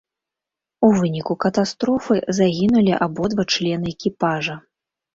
У 0.87 0.89
выніку 1.01 1.33
катастрофы 1.45 2.15
загінулі 2.41 2.99
абодва 3.09 3.49
члены 3.55 3.97
экіпажа. 3.97 4.63